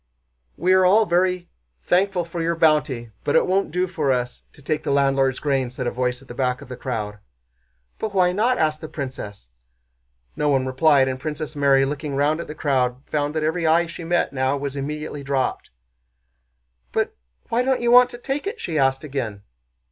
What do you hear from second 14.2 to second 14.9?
now was